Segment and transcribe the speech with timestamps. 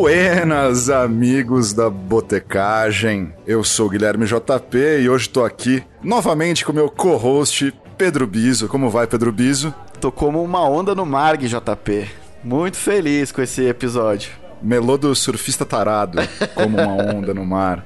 [0.00, 3.34] Buenas, amigos da Botecagem.
[3.44, 8.68] Eu sou o Guilherme JP e hoje tô aqui novamente com meu co-host Pedro Biso.
[8.68, 9.74] Como vai, Pedro Biso?
[10.00, 12.08] Tô como uma onda no Marg, JP.
[12.44, 14.30] Muito feliz com esse episódio.
[14.62, 16.20] Melô do surfista tarado,
[16.54, 17.84] como uma onda no mar.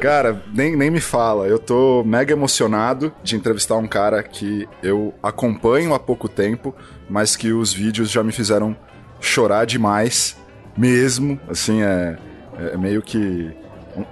[0.00, 1.46] Cara, nem, nem me fala.
[1.46, 6.74] Eu tô mega emocionado de entrevistar um cara que eu acompanho há pouco tempo,
[7.08, 8.76] mas que os vídeos já me fizeram
[9.20, 10.36] chorar demais,
[10.78, 11.38] mesmo.
[11.48, 12.16] Assim, é,
[12.72, 13.50] é meio que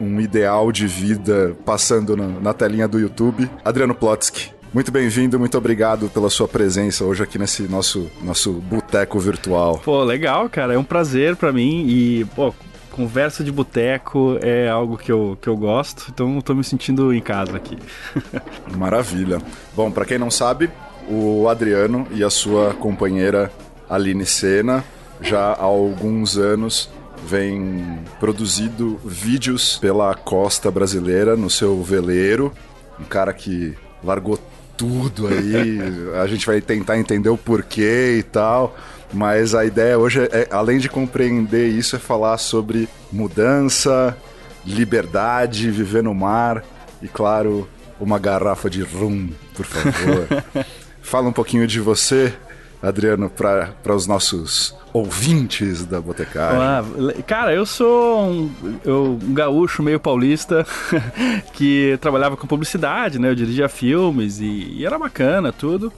[0.01, 3.49] um, um ideal de vida passando na, na telinha do YouTube.
[3.65, 4.51] Adriano Plotsky.
[4.75, 9.79] Muito bem-vindo, muito obrigado pela sua presença hoje aqui nesse nosso, nosso boteco virtual.
[9.79, 10.75] Pô, legal, cara.
[10.75, 12.53] É um prazer para mim e, pô,
[12.91, 17.23] conversa de boteco é algo que eu, que eu gosto, então tô me sentindo em
[17.23, 17.79] casa aqui.
[18.77, 19.41] Maravilha.
[19.75, 20.69] Bom, para quem não sabe,
[21.09, 23.51] o Adriano e a sua companheira
[23.89, 24.85] Aline Sena
[25.21, 26.91] já há alguns anos
[27.27, 32.53] vem produzido vídeos pela costa brasileira no seu veleiro.
[33.01, 34.39] Um cara que largou
[34.77, 35.79] tudo aí.
[36.21, 38.77] A gente vai tentar entender o porquê e tal.
[39.13, 44.17] Mas a ideia hoje, é, além de compreender isso, é falar sobre mudança,
[44.65, 46.65] liberdade, viver no mar
[47.01, 47.69] e, claro,
[48.01, 50.45] uma garrafa de rum, por favor.
[51.01, 52.35] Fala um pouquinho de você,
[52.83, 56.61] Adriano, para os nossos ouvintes da Botecagem?
[56.61, 56.85] Ah,
[57.27, 58.51] cara, eu sou um,
[58.85, 60.67] eu, um gaúcho meio paulista
[61.53, 63.31] que trabalhava com publicidade, né?
[63.31, 65.93] Eu dirigia filmes e, e era bacana tudo.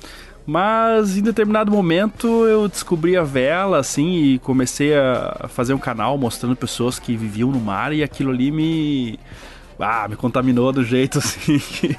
[0.46, 6.16] Mas em determinado momento eu descobri a vela, assim, e comecei a fazer um canal
[6.16, 9.18] mostrando pessoas que viviam no mar e aquilo ali me.
[9.78, 11.96] Ah, me contaminou do jeito assim que,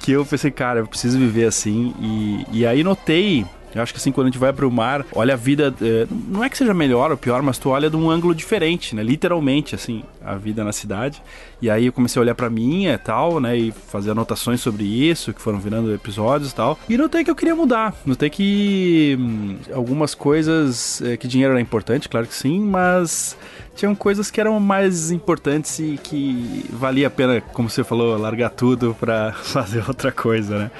[0.00, 1.94] que eu pensei, cara, eu preciso viver assim.
[2.00, 5.34] E, e aí notei eu acho que assim, quando a gente vai pro mar, olha
[5.34, 5.74] a vida.
[5.80, 8.94] É, não é que seja melhor ou pior, mas tu olha de um ângulo diferente,
[8.94, 9.02] né?
[9.02, 11.22] Literalmente, assim, a vida na cidade.
[11.60, 13.56] E aí eu comecei a olhar pra minha e tal, né?
[13.56, 16.78] E fazer anotações sobre isso, que foram virando episódios e tal.
[16.88, 17.94] E notei que eu queria mudar.
[18.04, 21.00] Notei que hum, algumas coisas.
[21.02, 23.36] É, que dinheiro era importante, claro que sim, mas
[23.74, 28.50] tinham coisas que eram mais importantes e que valia a pena, como você falou, largar
[28.50, 30.70] tudo para fazer outra coisa, né?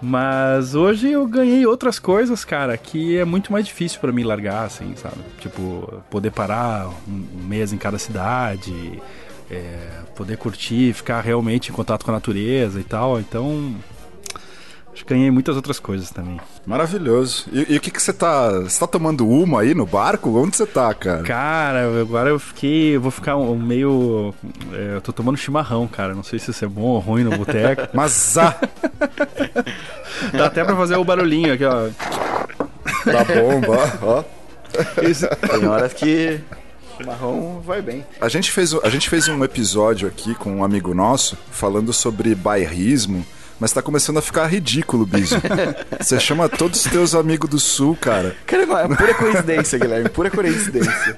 [0.00, 4.64] Mas hoje eu ganhei outras coisas, cara, que é muito mais difícil para mim largar,
[4.64, 5.16] assim, sabe?
[5.40, 9.00] Tipo, poder parar um mês em cada cidade,
[9.50, 9.78] é,
[10.14, 13.18] poder curtir, ficar realmente em contato com a natureza e tal.
[13.18, 13.74] Então,
[14.96, 16.40] Acho que ganhei muitas outras coisas também.
[16.64, 17.44] Maravilhoso.
[17.52, 18.60] E, e o que que você tá...
[18.60, 20.42] Você tá tomando uma aí no barco?
[20.42, 21.22] Onde você tá, cara?
[21.22, 22.96] Cara, agora eu fiquei...
[22.96, 24.34] Eu vou ficar um, meio...
[24.72, 26.14] É, eu tô tomando chimarrão, cara.
[26.14, 27.88] Não sei se isso é bom ou ruim no boteco.
[27.92, 28.58] Mas ah!
[30.32, 31.90] Dá até pra fazer o barulhinho aqui, ó.
[33.04, 34.24] Da bomba, ó.
[35.02, 35.26] Isso.
[35.28, 36.40] Tem horas que
[36.96, 38.02] chimarrão vai bem.
[38.18, 42.34] A gente, fez, a gente fez um episódio aqui com um amigo nosso falando sobre
[42.34, 43.26] bairrismo
[43.58, 45.36] mas tá começando a ficar ridículo, Biso.
[45.98, 48.36] Você chama todos os teus amigos do sul, cara.
[48.46, 51.16] Cara, é pura coincidência, Guilherme, pura coincidência.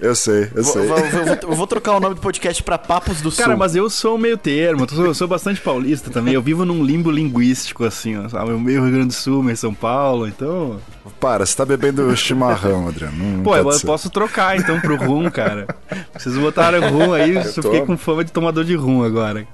[0.00, 0.86] Eu sei, eu sei.
[0.86, 3.44] Vou, vou, vou, vou, trocar o nome do podcast pra Papos do Sul.
[3.44, 6.34] Cara, mas eu sou meio termo, eu sou bastante paulista também.
[6.34, 8.50] Eu vivo num limbo linguístico, assim, sabe?
[8.52, 10.80] Meio Rio Grande do Sul, meio São Paulo, então.
[11.20, 13.16] Para, você tá bebendo chimarrão, Adriano.
[13.16, 13.86] Não Pô, eu ser.
[13.86, 15.66] posso trocar então pro rum, cara.
[16.16, 17.62] Vocês botaram rum aí, eu, tô...
[17.62, 19.46] fiquei com fama de tomador de rum agora.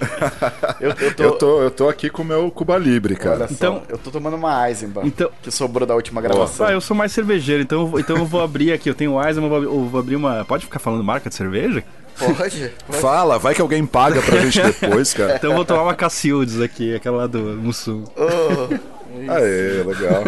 [0.80, 1.22] eu, eu, tô...
[1.22, 1.62] eu, tô...
[1.62, 3.46] eu tô aqui com o meu Cuba Libre, cara.
[3.48, 5.30] Só, então, eu tô tomando uma Eisenbahn, então...
[5.42, 6.66] que sobrou da última gravação.
[6.66, 8.88] Ah, eu sou mais cervejeiro, então, então eu vou abrir aqui.
[8.88, 10.44] Eu tenho Eisenbahn, eu vou abrir uma...
[10.44, 11.84] Pode ficar falando marca de cerveja?
[12.18, 13.00] Pode, pode.
[13.00, 15.36] Fala, vai que alguém paga pra gente depois, cara.
[15.36, 18.04] Então eu vou tomar uma Cacildes aqui, aquela lá do Mussum.
[18.16, 19.00] Oh.
[19.28, 20.22] Aê, legal.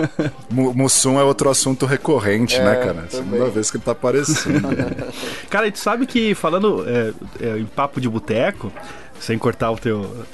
[0.50, 2.94] Mussum é outro assunto recorrente, né, é, né, cara?
[2.94, 3.08] Também.
[3.10, 4.68] Segunda vez que ele tá aparecendo.
[5.48, 8.72] cara, e tu sabe que falando é, é, em papo de boteco,
[9.22, 10.26] sem cortar o teu.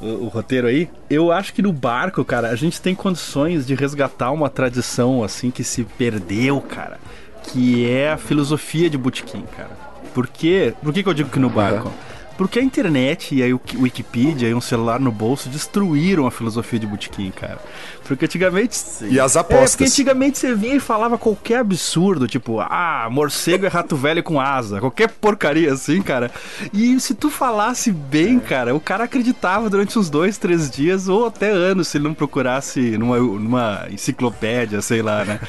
[0.00, 3.74] O, o, roteiro aí, eu acho que no barco, cara, a gente tem condições de
[3.74, 6.98] resgatar uma tradição assim que se perdeu, cara,
[7.42, 9.70] que é a filosofia de botequim, cara.
[10.14, 10.74] Por quê?
[10.82, 11.88] Por que, que eu digo que no barco?
[11.88, 11.94] Uhum.
[12.40, 16.78] Porque a internet e aí o Wikipedia e um celular no bolso destruíram a filosofia
[16.78, 17.58] de botequim, cara.
[18.08, 18.76] Porque antigamente.
[18.76, 19.10] Sim.
[19.10, 19.74] E as apostas.
[19.74, 24.22] É, porque antigamente você vinha e falava qualquer absurdo, tipo, ah, morcego é rato velho
[24.22, 24.80] com asa.
[24.80, 26.30] Qualquer porcaria assim, cara.
[26.72, 28.40] E se tu falasse bem, é.
[28.40, 32.14] cara, o cara acreditava durante uns dois, três dias ou até anos se ele não
[32.14, 35.40] procurasse numa, numa enciclopédia, sei lá, né?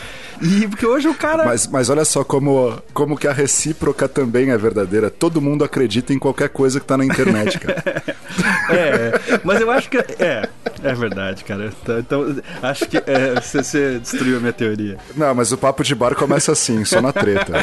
[0.41, 1.45] E porque hoje o cara.
[1.45, 5.09] Mas, mas olha só como, como que a recíproca também é verdadeira.
[5.09, 7.81] Todo mundo acredita em qualquer coisa que tá na internet, cara.
[8.69, 9.97] é, mas eu acho que.
[9.97, 10.49] É.
[10.83, 11.71] É verdade, cara.
[11.81, 14.97] Então, então acho que é, você, você destruiu a minha teoria.
[15.15, 17.53] Não, mas o papo de bar começa assim, só na treta.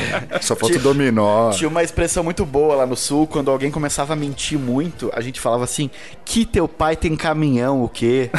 [0.41, 1.51] Só falta o dominó.
[1.51, 5.21] Tinha uma expressão muito boa lá no sul, quando alguém começava a mentir muito, a
[5.21, 5.91] gente falava assim:
[6.25, 8.31] que teu pai tem caminhão, o quê?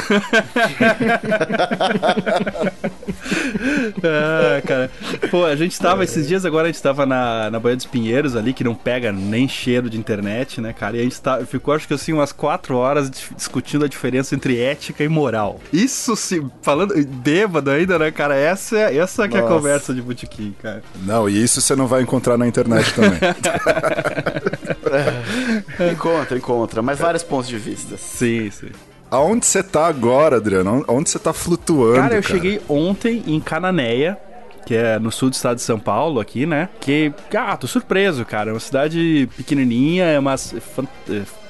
[4.04, 4.92] ah, cara.
[5.30, 8.36] Pô, a gente tava, esses dias agora, a gente tava na, na Baía dos Pinheiros
[8.36, 10.98] ali, que não pega nem cheiro de internet, né, cara?
[10.98, 14.58] E a gente tá, ficou, acho que assim, umas quatro horas discutindo a diferença entre
[14.70, 15.60] ética e moral.
[15.72, 16.44] Isso se.
[16.62, 16.94] Falando.
[17.08, 18.36] Bêbado ainda, né, cara?
[18.36, 20.84] Essa, é, essa que é a conversa de botequim, cara.
[21.04, 23.20] Não, e isso você não vai encontrar na internet também.
[25.92, 26.82] encontra, encontra.
[26.82, 27.98] Mas vários pontos de vista.
[27.98, 28.70] Sim, sim.
[29.12, 30.86] Aonde você tá agora, Adriano?
[30.88, 31.96] Onde você tá flutuando?
[31.96, 32.36] Cara, eu cara?
[32.36, 34.18] cheguei ontem em Cananéia,
[34.66, 36.70] que é no sul do estado de São Paulo, aqui, né?
[36.80, 38.52] Que, ah, tô surpreso, cara.
[38.52, 40.36] É uma cidade pequenininha, é uma.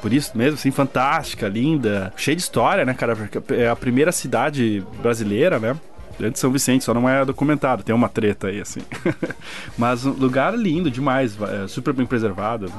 [0.01, 3.17] Por isso mesmo, assim, fantástica, linda, cheia de história, né, cara?
[3.49, 5.75] É a primeira cidade brasileira, né?
[6.17, 8.81] De São Vicente, só não é documentado, tem uma treta aí, assim.
[9.77, 12.71] Mas um lugar lindo demais, é super bem preservado.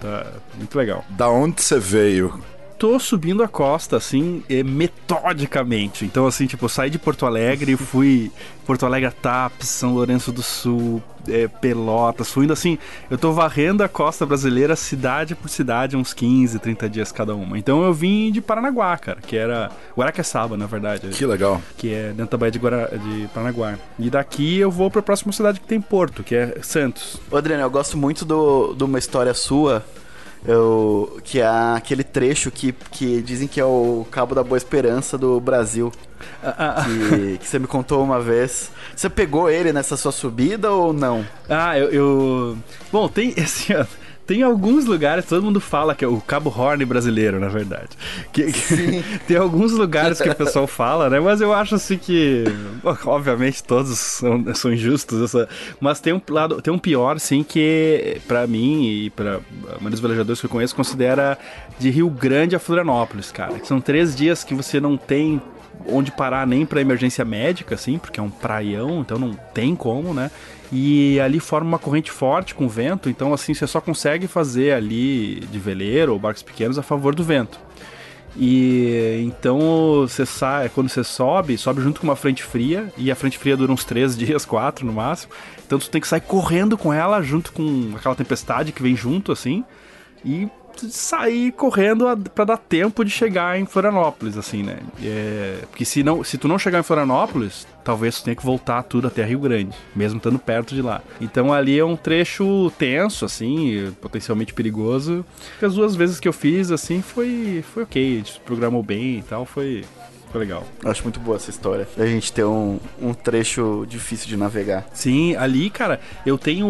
[0.00, 0.26] Tá
[0.56, 1.04] muito legal.
[1.10, 2.40] Da onde você veio?
[2.78, 6.04] Tô subindo a costa, assim, metodicamente.
[6.04, 8.30] Então, assim, tipo, eu saí de Porto Alegre e fui
[8.66, 12.78] Porto Alegre Tapes, São Lourenço do Sul, é, Pelotas, fui indo assim,
[13.10, 17.58] eu tô varrendo a costa brasileira cidade por cidade, uns 15, 30 dias cada uma.
[17.58, 21.08] Então eu vim de Paranaguá, cara, que era Guaraqueçaba, na verdade.
[21.08, 21.60] Que legal.
[21.76, 22.98] Que é dentro da Baía de, Guara...
[22.98, 23.78] de Paranaguá.
[23.98, 27.20] E daqui eu vou pra próxima cidade que tem Porto, que é Santos.
[27.30, 29.84] Ô, Adriano, eu gosto muito do, de uma história sua
[30.44, 35.16] eu, que é aquele trecho que, que dizem que é o Cabo da Boa Esperança
[35.16, 35.90] do Brasil.
[36.42, 36.84] Ah, ah, ah.
[36.84, 38.70] que, que, você me contou uma vez.
[38.94, 41.26] Você pegou ele nessa sua subida ou não?
[41.48, 41.90] Ah, eu.
[41.90, 42.58] eu...
[42.92, 43.34] Bom, tem.
[43.42, 43.72] Assim,
[44.26, 47.90] tem alguns lugares, todo mundo fala que é o Cabo Horn brasileiro, na verdade.
[48.32, 51.20] Que, que tem alguns lugares que o pessoal fala, né?
[51.20, 52.44] Mas eu acho assim que.
[53.04, 55.48] Obviamente todos são, são injustos, essa,
[55.80, 59.40] mas tem um lado, tem um pior, sim, que para mim e para a
[59.74, 61.38] maioria dos velejadores que eu conheço, considera
[61.78, 63.54] de Rio Grande a Florianópolis, cara.
[63.64, 65.40] São três dias que você não tem
[65.86, 70.14] onde parar nem para emergência médica, assim, porque é um praião, então não tem como,
[70.14, 70.30] né?
[70.72, 75.40] E ali forma uma corrente forte com vento, então assim você só consegue fazer ali
[75.40, 77.58] de veleiro ou barcos pequenos a favor do vento.
[78.36, 83.14] E então você sai, quando você sobe, sobe junto com uma frente fria, e a
[83.14, 85.32] frente fria dura uns três dias, quatro no máximo.
[85.64, 89.30] Então tu tem que sair correndo com ela junto com aquela tempestade que vem junto,
[89.30, 89.64] assim,
[90.24, 90.48] e
[90.88, 94.78] sair correndo para dar tempo de chegar em Florianópolis, assim, né?
[95.02, 98.82] É, porque se, não, se tu não chegar em Florianópolis, talvez tu tenha que voltar
[98.82, 101.02] tudo até Rio Grande, mesmo estando perto de lá.
[101.20, 105.24] Então ali é um trecho tenso, assim, potencialmente perigoso.
[105.62, 108.14] As duas vezes que eu fiz, assim, foi, foi ok.
[108.14, 109.84] A gente programou bem e tal, foi,
[110.34, 110.64] foi legal.
[110.82, 111.86] Eu acho muito boa essa história.
[111.96, 114.84] A gente ter um, um trecho difícil de navegar.
[114.92, 116.66] Sim, ali, cara, eu tenho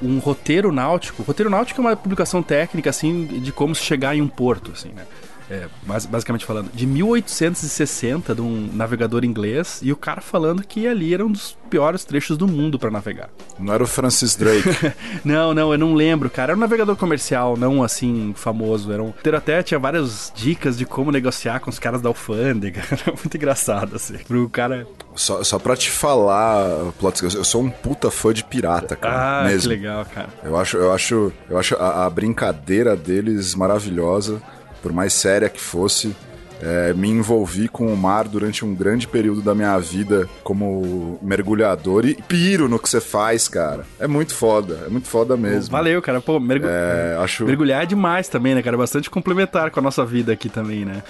[0.00, 1.22] um roteiro náutico.
[1.22, 4.70] O roteiro náutico é uma publicação técnica, assim, de como se chegar em um porto,
[4.70, 5.04] assim, né?
[5.50, 5.66] É,
[6.08, 11.24] basicamente falando, de 1860, de um navegador inglês, e o cara falando que ali era
[11.24, 13.30] um dos piores trechos do mundo para navegar.
[13.58, 14.68] Não era o Francis Drake?
[15.24, 16.52] não, não, eu não lembro, cara.
[16.52, 18.92] Era um navegador comercial, não assim, famoso.
[18.92, 19.12] Era um...
[19.36, 22.82] Até tinha várias dicas de como negociar com os caras da alfândega.
[22.90, 24.18] Era muito engraçado, assim.
[24.18, 24.86] Pro cara.
[25.14, 29.40] Só, só pra te falar, Plots, eu sou um puta fã de pirata, cara.
[29.40, 29.62] Ah, mesmo.
[29.62, 30.28] que legal, cara.
[30.42, 34.40] Eu acho, eu acho, eu acho a, a brincadeira deles maravilhosa
[34.82, 36.14] por mais séria que fosse.
[36.60, 42.04] É, me envolvi com o mar durante um grande período da minha vida como mergulhador
[42.04, 43.86] e piro no que você faz, cara.
[43.96, 45.70] É muito foda, é muito foda mesmo.
[45.70, 46.20] Valeu, cara.
[46.20, 46.66] Pô, mergu...
[46.68, 47.44] é, acho...
[47.44, 48.76] mergulhar é demais também, né, cara?
[48.76, 51.04] Bastante complementar com a nossa vida aqui também, né?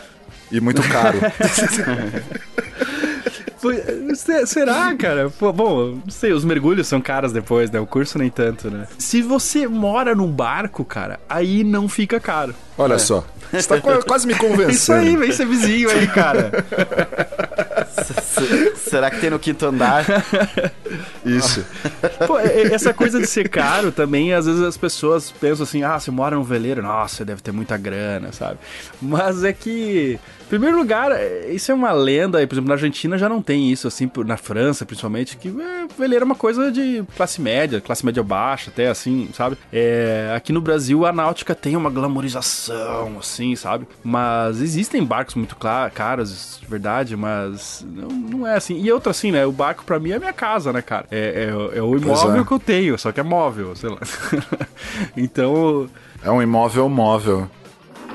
[0.52, 1.18] E muito caro.
[4.46, 5.32] Será, cara?
[5.54, 7.80] Bom, não sei, os mergulhos são caros depois, né?
[7.80, 8.86] O curso nem tanto, né?
[8.98, 12.54] Se você mora num barco, cara, aí não fica caro.
[12.76, 12.98] Olha é.
[12.98, 13.24] só.
[13.52, 14.70] Você tá quase me convencendo.
[14.78, 16.50] Isso aí, vem ser vizinho aí, cara.
[18.76, 20.04] Será que tem no quinto andar?
[21.24, 21.64] Isso.
[22.26, 26.10] Pô, essa coisa de ser caro também, às vezes as pessoas pensam assim: ah, você
[26.10, 28.58] mora num veleiro, nossa, deve ter muita grana, sabe?
[29.00, 33.28] Mas é que primeiro lugar, é, isso é uma lenda, por exemplo, na Argentina já
[33.28, 37.40] não tem isso, assim, na França principalmente, que é, veleiro é uma coisa de classe
[37.40, 39.56] média, classe média baixa, até assim, sabe?
[39.72, 43.86] É, aqui no Brasil a náutica tem uma glamorização, assim, sabe?
[44.02, 45.56] Mas existem barcos muito
[45.94, 48.80] caros, de verdade, mas não, não, é assim.
[48.80, 49.44] E outra assim, né?
[49.44, 51.06] O barco pra mim é minha casa, né, cara?
[51.10, 52.44] É, é, é o imóvel é.
[52.44, 53.98] que eu tenho, só que é móvel, sei lá.
[55.16, 55.88] então.
[56.22, 57.48] É um imóvel móvel.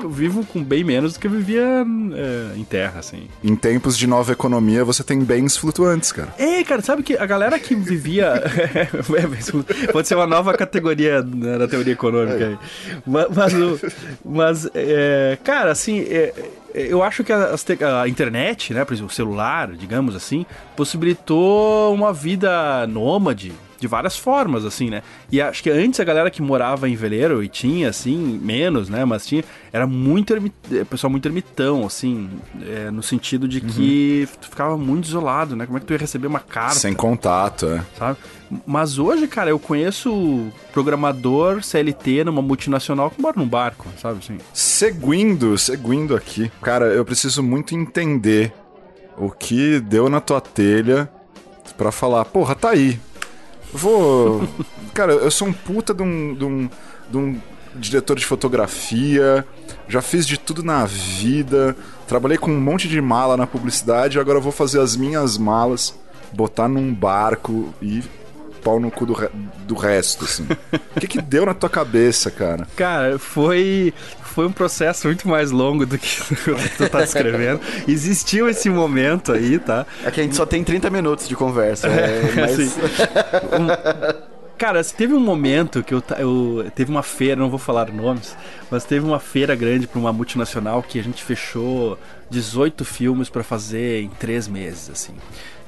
[0.08, 3.28] Vivo com bem menos do que eu vivia é, em terra, assim.
[3.42, 6.34] Em tempos de nova economia, você tem bens flutuantes, cara.
[6.38, 8.42] É, cara, sabe que a galera que vivia.
[9.14, 12.58] É, pode ser uma nova categoria na teoria econômica aí.
[13.06, 13.94] Mas, mas,
[14.24, 16.00] mas é, cara, assim.
[16.00, 16.32] É,
[16.74, 17.54] eu acho que a,
[18.02, 20.44] a, internet, né, por exemplo, o celular, digamos assim,
[20.76, 23.52] possibilitou uma vida nômade
[23.84, 25.02] de várias formas, assim, né?
[25.30, 29.04] E acho que antes a galera que morava em veleiro e tinha, assim, menos, né?
[29.04, 30.34] Mas tinha, era muito
[30.72, 32.30] é, pessoal muito ermitão, assim,
[32.62, 34.40] é, no sentido de que uhum.
[34.40, 35.66] tu ficava muito isolado, né?
[35.66, 36.76] Como é que tu ia receber uma carta?
[36.76, 37.84] Sem contato, é.
[37.98, 38.18] Sabe?
[38.66, 44.38] Mas hoje, cara, eu conheço programador CLT numa multinacional que mora num barco, sabe assim?
[44.54, 46.50] Seguindo, seguindo aqui.
[46.62, 48.50] Cara, eu preciso muito entender
[49.18, 51.08] o que deu na tua telha
[51.76, 52.98] para falar, porra, tá aí.
[53.74, 54.48] Vou.
[54.94, 56.70] Cara, eu sou um puta de um, de um,
[57.10, 57.40] de um
[57.74, 59.44] diretor de fotografia,
[59.88, 61.76] já fiz de tudo na vida,
[62.06, 65.92] trabalhei com um monte de mala na publicidade, agora vou fazer as minhas malas,
[66.32, 68.02] botar num barco e
[68.64, 69.28] pau no cu do, re...
[69.66, 70.46] do resto, assim.
[70.96, 72.66] O que que deu na tua cabeça, cara?
[72.74, 73.92] Cara, foi
[74.22, 76.18] foi um processo muito mais longo do que
[76.76, 77.60] tu tá descrevendo.
[77.86, 79.86] Existiu esse momento aí, tá?
[80.04, 82.32] É que a gente só tem 30 minutos de conversa, né?
[82.34, 82.58] Mas...
[82.58, 82.72] Assim,
[83.52, 84.24] um...
[84.56, 88.36] Cara, teve um momento que eu, eu, Teve uma feira, não vou falar nomes,
[88.70, 91.98] mas teve uma feira grande para uma multinacional que a gente fechou
[92.30, 95.14] 18 filmes para fazer em três meses, assim.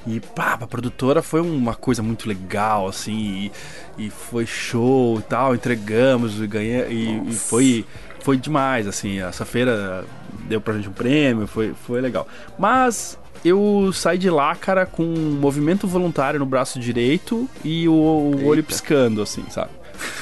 [0.05, 3.51] E pá, a produtora foi uma coisa muito legal, assim,
[3.97, 6.87] e, e foi show e tal, entregamos e ganhei.
[6.87, 7.85] E, e, foi,
[8.21, 10.05] foi demais, assim, essa feira
[10.47, 12.25] deu pra gente um prêmio, foi, foi legal.
[12.57, 17.93] Mas eu saí de lá, cara, com um movimento voluntário no braço direito e o,
[17.93, 19.71] o olho piscando, assim, sabe?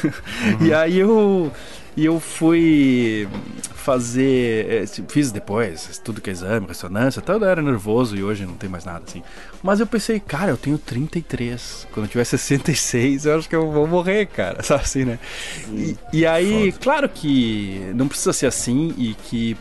[0.04, 0.66] Uhum.
[0.68, 1.52] e aí eu
[1.98, 3.28] e eu fui
[3.74, 4.84] fazer.
[4.84, 8.56] É, fiz depois, tudo que é exame, ressonância, até eu era nervoso e hoje não
[8.56, 9.24] tem mais nada assim.
[9.64, 11.88] Mas eu pensei, cara, eu tenho 33.
[11.94, 14.62] Quando eu tiver 66, eu acho que eu vou morrer, cara.
[14.64, 15.20] Sabe assim, né?
[15.72, 16.84] E, e aí, Foda.
[16.84, 19.56] claro que não precisa ser assim e que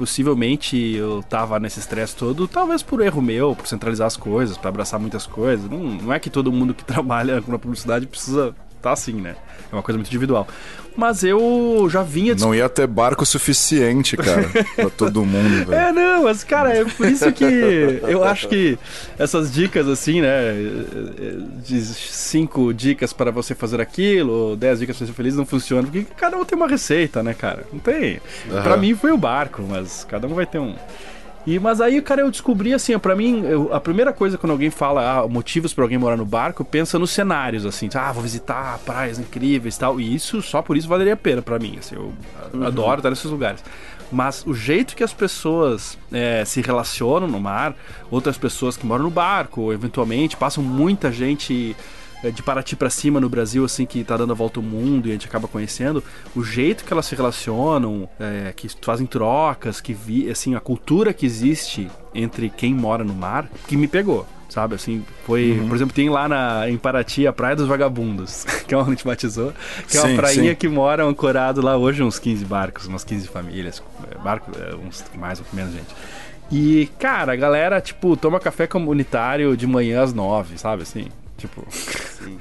[0.00, 4.70] possivelmente eu tava nesse estresse todo, talvez por erro meu, por centralizar as coisas, para
[4.70, 5.68] abraçar muitas coisas.
[5.68, 9.36] Não, não é que todo mundo que trabalha com a publicidade precisa tá assim, né?
[9.70, 10.46] É uma coisa muito individual.
[10.96, 12.34] Mas eu já vinha.
[12.34, 15.74] Não ia ter barco suficiente, cara, pra todo mundo, velho.
[15.74, 18.78] É, não, mas, cara, é por isso que eu acho que
[19.18, 20.52] essas dicas, assim, né?
[21.64, 26.06] De cinco dicas para você fazer aquilo, dez dicas para ser feliz, não funcionam, porque
[26.16, 27.64] cada um tem uma receita, né, cara?
[27.72, 28.20] Não tem.
[28.50, 28.62] Uhum.
[28.62, 30.74] Pra mim foi o barco, mas cada um vai ter um.
[31.46, 34.70] E, mas aí, cara, eu descobri assim, para mim, eu, a primeira coisa quando alguém
[34.70, 38.78] fala ah, motivos para alguém morar no barco, pensa nos cenários, assim, ah, vou visitar
[38.80, 40.00] praias incríveis e tal.
[40.00, 42.12] E isso, só por isso valeria a pena para mim, assim, eu
[42.52, 42.64] uhum.
[42.64, 43.64] adoro estar nesses lugares.
[44.12, 47.76] Mas o jeito que as pessoas é, se relacionam no mar,
[48.10, 51.76] outras pessoas que moram no barco, eventualmente, passam muita gente
[52.28, 55.10] de Paraty para cima no Brasil, assim, que tá dando a volta ao mundo e
[55.10, 56.04] a gente acaba conhecendo,
[56.36, 61.14] o jeito que elas se relacionam, é, que fazem trocas, que vi, assim, a cultura
[61.14, 64.74] que existe entre quem mora no mar, que me pegou sabe?
[64.74, 65.52] Assim, foi.
[65.52, 65.68] Uhum.
[65.68, 68.90] Por exemplo, tem lá na, em Paraty a Praia dos Vagabundos, que é onde a
[68.90, 69.52] gente batizou,
[69.88, 70.56] que é uma prainha sim.
[70.56, 75.04] que mora ancorado lá hoje uns 15 barcos, umas 15 famílias, é, barco, é, uns
[75.14, 75.94] mais ou menos gente.
[76.50, 80.82] E, cara, a galera, tipo, toma café comunitário de manhã às 9, sabe?
[80.82, 81.06] Assim,
[81.40, 81.66] Tipo.
[82.24, 82.38] Sim.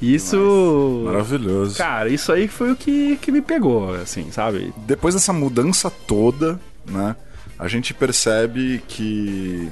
[0.00, 1.02] Isso.
[1.04, 1.76] Maravilhoso.
[1.76, 4.72] Cara, isso aí foi o que, que me pegou, assim, sabe?
[4.86, 7.14] Depois dessa mudança toda, né?
[7.58, 9.70] A gente percebe que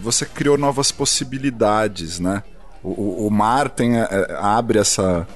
[0.00, 2.42] você criou novas possibilidades, né?
[2.82, 4.08] O, o mar tem, é,
[4.40, 5.26] abre essa,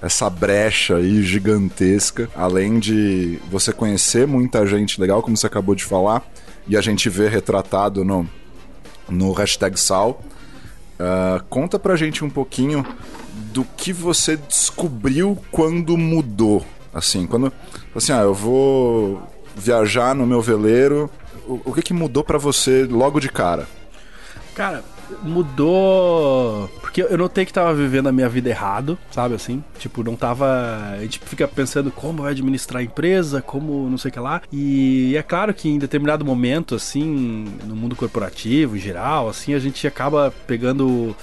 [0.00, 5.84] essa brecha aí gigantesca, além de você conhecer muita gente legal, como você acabou de
[5.84, 6.26] falar,
[6.66, 8.28] e a gente vê retratado no,
[9.08, 10.22] no hashtag Sal.
[10.98, 12.84] Uh, conta pra gente um pouquinho
[13.52, 16.64] do que você descobriu quando mudou.
[16.92, 17.52] Assim, quando.
[17.94, 19.22] Assim, ah, eu vou
[19.56, 21.10] viajar no meu veleiro.
[21.46, 23.68] O, o que, que mudou para você logo de cara?
[24.54, 24.82] Cara,
[25.22, 26.68] mudou.
[26.80, 29.62] Porque eu notei que tava vivendo a minha vida errado, sabe assim?
[29.78, 30.46] Tipo, não tava.
[30.92, 34.42] A gente fica pensando como vai administrar a empresa, como não sei o que lá.
[34.52, 39.58] E é claro que em determinado momento, assim, no mundo corporativo em geral, assim, a
[39.58, 41.14] gente acaba pegando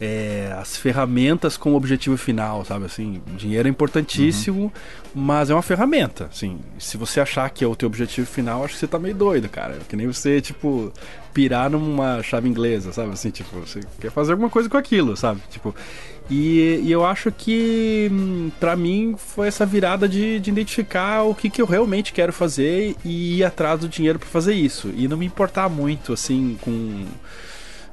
[0.00, 2.86] é, as ferramentas com o objetivo final, sabe?
[2.86, 4.70] Assim, dinheiro é importantíssimo, uhum.
[5.14, 6.24] mas é uma ferramenta.
[6.32, 9.14] Assim, se você achar que é o teu objetivo final, acho que você tá meio
[9.14, 9.76] doido, cara.
[9.86, 10.90] Que nem você, tipo,
[11.34, 13.12] pirar numa chave inglesa, sabe?
[13.12, 15.42] Assim, tipo, você quer fazer alguma coisa com aquilo, sabe?
[15.50, 15.74] Tipo,
[16.30, 21.34] e, e eu acho que hum, para mim foi essa virada de, de identificar o
[21.34, 24.90] que, que eu realmente quero fazer e ir atrás do dinheiro para fazer isso.
[24.96, 27.04] E não me importar muito, assim, com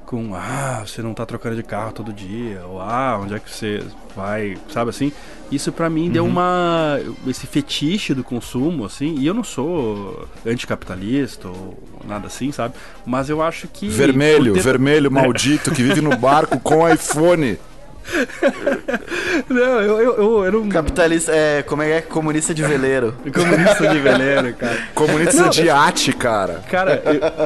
[0.07, 3.51] com ah, você não tá trocando de carro todo dia, ou ah, onde é que
[3.51, 3.83] você
[4.15, 5.11] vai, sabe assim?
[5.51, 6.11] Isso para mim uhum.
[6.13, 6.97] deu uma
[7.27, 12.75] esse fetiche do consumo assim, e eu não sou anticapitalista ou nada assim, sabe?
[13.05, 14.61] Mas eu acho que vermelho, ter...
[14.61, 17.59] vermelho maldito que vive no barco com iPhone.
[19.49, 20.69] não, eu, eu, eu, eu não...
[20.69, 22.01] Capitalista, é, como é que é?
[22.01, 23.15] Comunista de veleiro.
[23.33, 24.77] Comunista de veleiro, cara.
[24.93, 26.63] Comunista não, de arte, cara.
[26.69, 27.01] Cara,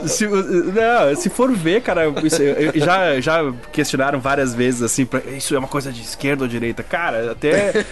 [0.05, 2.41] se, não, se for ver, cara, isso,
[2.75, 6.83] já, já questionaram várias vezes, assim, pra, isso é uma coisa de esquerda ou direita.
[6.83, 7.85] Cara, até,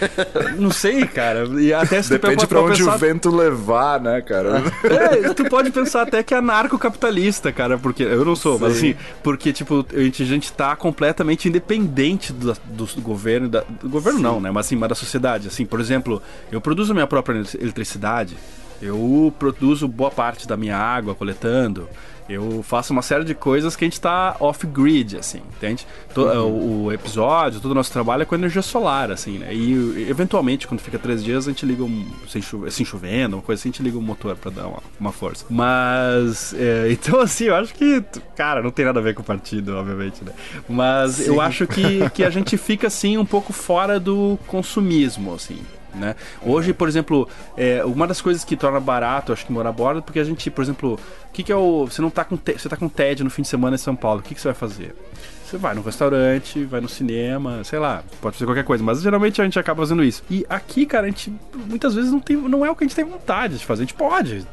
[0.58, 1.44] não sei, cara.
[1.60, 2.94] E até se Depende pra onde pensar...
[2.94, 4.60] o vento levar, né, cara?
[4.90, 8.60] É, tu pode pensar até que é anarcocapitalista, cara, porque eu não sou, Sim.
[8.62, 13.48] mas assim, porque, tipo, a gente, a gente tá completamente independente do, do, do governo,
[13.48, 14.24] da, do governo Sim.
[14.24, 14.50] não, né?
[14.50, 15.48] Mas assim, mas da sociedade.
[15.48, 18.36] Assim, por exemplo, eu produzo minha própria eletricidade,
[18.80, 21.88] eu produzo boa parte da minha água coletando.
[22.30, 25.84] Eu faço uma série de coisas que a gente está off-grid, assim, entende?
[26.16, 26.24] Uhum.
[26.24, 29.52] O, o, episódio, todo o nosso trabalho é com energia solar, assim, né?
[29.52, 32.06] E eventualmente, quando fica três dias, a gente liga um.
[32.28, 34.82] Sem, cho sem chovendo, uma coisa assim, a gente liga um motor para dar uma,
[35.00, 35.44] uma, força.
[35.50, 36.54] Mas.
[36.54, 38.00] É, então, assim, eu acho que.
[38.36, 40.32] Cara, não tem nada a ver com o partido, obviamente, né?
[40.68, 41.24] Mas Sim.
[41.24, 45.58] eu acho que, que a gente fica, assim, um pouco fora do consumismo, assim.
[45.94, 46.14] Né?
[46.42, 50.02] Hoje, por exemplo, é, uma das coisas que torna barato, acho que morar bordo, é
[50.02, 50.94] porque a gente, por exemplo,
[51.28, 51.86] o que, que é o.
[51.86, 53.96] Você não tá com te, você tá com TED no fim de semana em São
[53.96, 54.94] Paulo, o que, que você vai fazer?
[55.50, 59.40] Você vai no restaurante, vai no cinema, sei lá, pode fazer qualquer coisa, mas geralmente
[59.40, 60.22] a gente acaba fazendo isso.
[60.30, 61.32] E aqui, cara, a gente
[61.68, 63.82] muitas vezes não tem, não é o que a gente tem vontade de fazer.
[63.82, 64.46] A gente pode,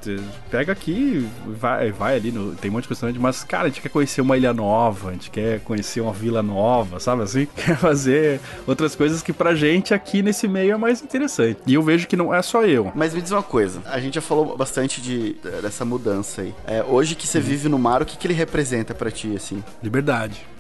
[0.50, 3.80] pega aqui, vai, vai ali, no, tem um monte de restaurante, mas, cara, a gente
[3.80, 7.48] quer conhecer uma ilha nova, a gente quer conhecer uma vila nova, sabe assim?
[7.56, 11.60] Quer fazer outras coisas que pra gente aqui nesse meio é mais interessante.
[11.68, 12.92] E eu vejo que não é só eu.
[12.96, 16.56] Mas me diz uma coisa, a gente já falou bastante de, dessa mudança aí.
[16.66, 17.44] É, hoje que você uhum.
[17.44, 19.64] vive no mar, o que, que ele representa para ti, assim?
[19.84, 20.57] Liberdade.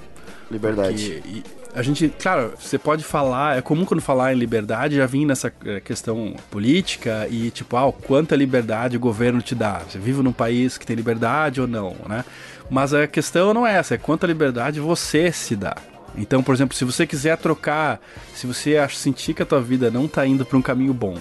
[0.50, 1.22] Liberdade.
[1.22, 1.44] Porque,
[1.78, 5.54] a gente, claro, você pode falar, é comum quando falar em liberdade já vir nessa
[5.64, 9.82] é, questão política e tipo, ah, quanta liberdade o governo te dá?
[9.88, 12.26] Você vive num país que tem liberdade ou não, né?
[12.70, 15.76] Mas a questão não é essa, é quanta liberdade você se dá.
[16.18, 18.02] Então, por exemplo, se você quiser trocar,
[18.34, 21.16] se você sentir que a tua vida não está indo para um caminho bom,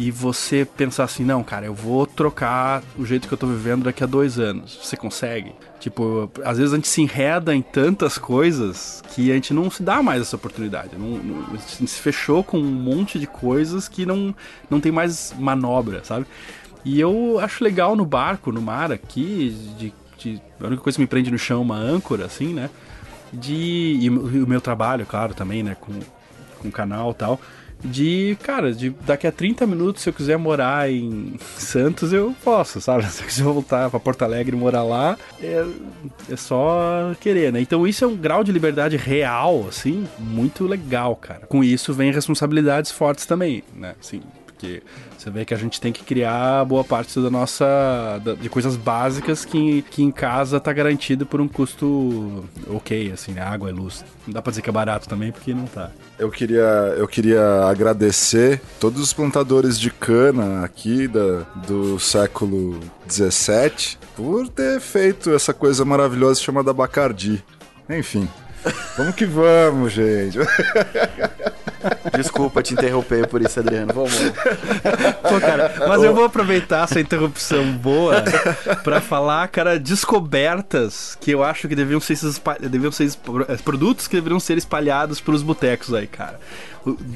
[0.00, 3.82] e você pensar assim, não, cara, eu vou trocar o jeito que eu tô vivendo
[3.82, 4.78] daqui a dois anos.
[4.82, 5.52] Você consegue?
[5.78, 9.82] Tipo, às vezes a gente se enreda em tantas coisas que a gente não se
[9.82, 10.96] dá mais essa oportunidade.
[10.96, 14.34] Não, não, a gente se fechou com um monte de coisas que não,
[14.70, 16.24] não tem mais manobra, sabe?
[16.82, 21.02] E eu acho legal no barco, no mar aqui, de, de, a única coisa que
[21.02, 22.70] me prende no chão é uma âncora, assim, né?
[23.30, 25.76] De, e o meu trabalho, claro, também, né?
[25.78, 25.92] Com,
[26.58, 27.38] com o canal e tal
[27.84, 32.80] de, cara, de daqui a 30 minutos, se eu quiser morar em Santos, eu posso,
[32.80, 33.04] sabe?
[33.10, 35.64] Se eu quiser voltar para Porto Alegre e morar lá, é,
[36.30, 37.60] é só querer, né?
[37.60, 41.46] Então isso é um grau de liberdade real, assim, muito legal, cara.
[41.46, 43.94] Com isso vem responsabilidades fortes também, né?
[44.00, 44.20] Assim,
[44.60, 44.82] porque
[45.16, 47.66] você vê que a gente tem que criar boa parte da nossa.
[48.40, 53.40] de coisas básicas que, que em casa tá garantido por um custo ok, assim, né?
[53.40, 54.04] água e luz.
[54.26, 55.90] Não dá pra dizer que é barato também, porque não tá.
[56.18, 63.98] Eu queria, eu queria agradecer todos os plantadores de cana aqui da, do século 17
[64.14, 67.42] por ter feito essa coisa maravilhosa chamada Bacardi.
[67.88, 68.28] Enfim.
[68.96, 70.38] Vamos que vamos, gente.
[72.14, 73.92] Desculpa te interromper por isso, Adriano.
[73.92, 74.12] Vamos.
[75.22, 78.22] Pô, cara, mas eu vou aproveitar essa interrupção boa
[78.84, 82.18] para falar, cara, descobertas que eu acho que deveriam ser,
[82.60, 83.10] deveriam ser
[83.48, 86.38] é, produtos que deveriam ser espalhados pelos botecos aí, cara.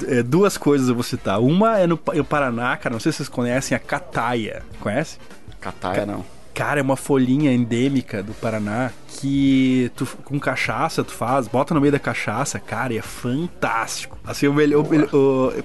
[0.06, 1.40] É, duas coisas eu vou citar.
[1.40, 4.62] Uma é no, no Paraná, cara, não sei se vocês conhecem a cataia.
[4.80, 5.18] Conhece?
[5.60, 6.24] Cataia, não.
[6.54, 11.80] Cara, é uma folhinha endêmica do Paraná que tu, com cachaça tu faz, bota no
[11.80, 14.16] meio da cachaça, cara, e é fantástico.
[14.24, 14.84] Assim, o melhor.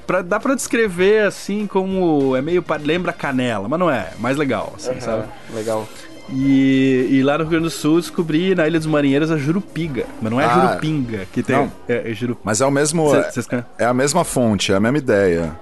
[0.08, 2.36] Pra, dá pra descrever assim como.
[2.36, 2.64] É meio.
[2.84, 4.14] Lembra canela, mas não é.
[4.20, 5.24] Mais legal, assim, uhum, sabe?
[5.54, 5.88] Legal.
[6.32, 10.06] E, e, lá no Rio Grande do Sul descobri na Ilha dos Marinheiros a Jurupiga.
[10.22, 11.56] Mas não é ah, Jurupinga que tem.
[11.56, 12.40] Não, é, é Jurup...
[12.44, 13.10] Mas é o mesmo.
[13.10, 13.48] Cês, cês...
[13.78, 15.56] É a mesma fonte, é a mesma ideia.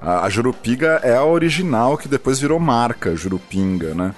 [0.00, 4.12] A, a Jurupiga é a original que depois virou marca Jurupinga, né?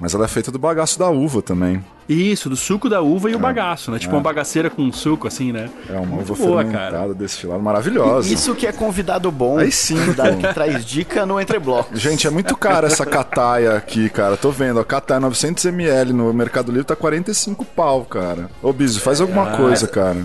[0.00, 1.84] Mas ela é feita do bagaço da uva também.
[2.08, 3.40] Isso, do suco da uva e o é.
[3.40, 3.98] bagaço, né?
[3.98, 4.16] Tipo é.
[4.16, 5.70] uma bagaceira com suco, assim, né?
[5.88, 8.32] É uma Muito uva boa, fermentada, destilada, maravilhosa.
[8.32, 9.58] Isso que é convidado bom.
[9.58, 12.00] Aí sim, Convidado que traz dica no Entre Blocos.
[12.00, 14.36] Gente, é muito cara essa cataia aqui, cara.
[14.36, 18.50] Tô vendo, a cataia 900ml no Mercado Livre tá 45 pau, cara.
[18.62, 20.24] Ô, Biso, faz alguma ah, coisa, cara.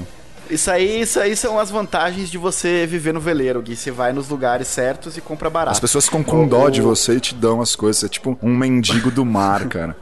[0.50, 3.76] Isso aí, isso aí são as vantagens de você viver no veleiro, Gui.
[3.76, 5.72] Você vai nos lugares certos e compra barato.
[5.72, 8.00] As pessoas ficam com dó de você e te dão as coisas.
[8.00, 9.96] Você é tipo um mendigo do mar, cara.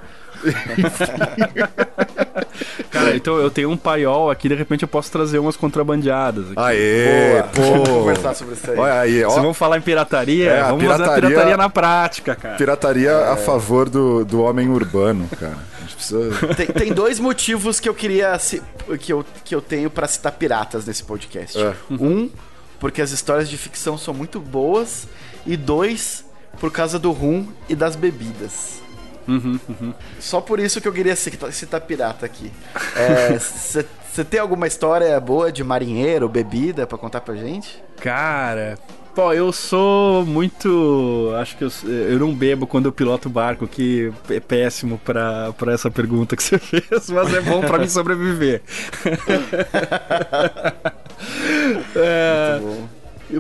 [2.91, 6.51] Cara, então eu tenho um paiol aqui, de repente eu posso trazer umas contrabandeadas.
[6.51, 6.53] Aqui.
[6.57, 7.43] Aê, Boa.
[7.43, 7.61] pô!
[7.61, 8.77] Vamos conversar sobre isso aí.
[8.77, 9.29] Olha aí, ó.
[9.29, 10.51] Vocês vão falar em pirataria?
[10.51, 12.55] É, vamos pirataria, fazer a pirataria na prática, cara.
[12.55, 13.31] Pirataria é.
[13.31, 15.57] a favor do, do homem urbano, cara.
[16.55, 18.37] Tem, tem dois motivos que eu queria...
[18.99, 21.57] que, eu, que eu tenho para citar piratas nesse podcast.
[21.57, 21.75] É.
[21.91, 22.29] Um,
[22.79, 25.07] porque as histórias de ficção são muito boas.
[25.45, 26.25] E dois,
[26.59, 28.81] por causa do rum e das bebidas.
[29.27, 29.93] Uhum, uhum.
[30.19, 32.51] Só por isso que eu queria citar, citar pirata aqui.
[33.39, 37.83] Você é, tem alguma história boa de marinheiro, bebida, para contar pra gente?
[38.01, 38.77] Cara,
[39.15, 41.31] Pô, eu sou muito.
[41.39, 45.71] Acho que eu, eu não bebo quando eu piloto barco, que é péssimo pra, pra
[45.71, 48.63] essa pergunta que você fez, mas é bom pra mim sobreviver.
[51.95, 52.87] é, muito bom.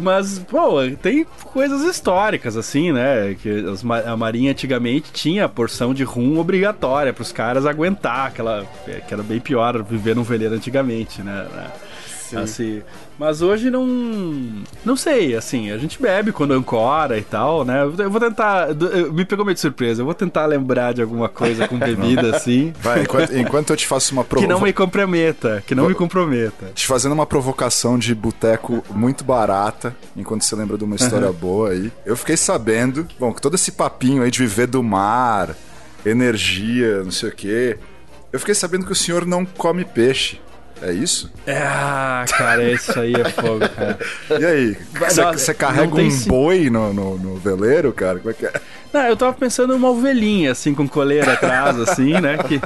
[0.01, 3.35] Mas, pô, tem coisas históricas, assim, né?
[3.35, 3.65] Que
[4.05, 9.13] a Marinha antigamente tinha a porção de rum obrigatória para os caras aguentar, aquela, que
[9.13, 11.47] era bem pior viver num veleiro antigamente, né?
[12.37, 12.43] Sim.
[12.43, 12.81] Assim,
[13.17, 13.85] mas hoje não.
[14.83, 17.83] Não sei, assim, a gente bebe quando ancora e tal, né?
[17.83, 18.67] Eu vou tentar.
[19.11, 22.73] Me pegou meio de surpresa, eu vou tentar lembrar de alguma coisa com bebida, assim.
[22.81, 24.57] Vai, enquanto, enquanto eu te faço uma provocação.
[24.57, 25.89] Que não me comprometa, que não vou...
[25.89, 26.71] me comprometa.
[26.73, 31.33] Te fazendo uma provocação de boteco muito barata, enquanto você lembra de uma história uhum.
[31.33, 31.91] boa aí.
[32.05, 35.55] Eu fiquei sabendo, bom, que todo esse papinho aí de viver do mar,
[36.05, 37.77] energia, não sei o quê.
[38.31, 40.41] Eu fiquei sabendo que o senhor não come peixe.
[40.83, 41.31] É isso?
[41.47, 43.97] É, ah, cara, isso aí é fogo, cara.
[44.37, 44.77] E aí?
[45.33, 48.19] Você carrega um boi no, no, no, veleiro, cara?
[48.19, 48.51] Como é que é?
[48.91, 52.37] Não, eu tava pensando numa ovelhinha, assim, com coleira atrás, assim, né?
[52.37, 52.61] Que,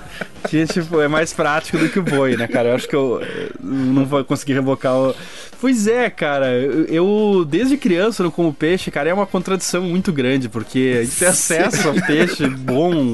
[0.47, 2.69] que, tipo, é mais prático do que o boi, né, cara?
[2.69, 3.21] Eu acho que eu
[3.61, 5.15] não vou conseguir revocar o...
[5.61, 6.47] Pois é, cara.
[6.89, 11.17] Eu, desde criança, não como peixe, cara, é uma contradição muito grande, porque a gente
[11.17, 13.11] tem acesso a peixe bom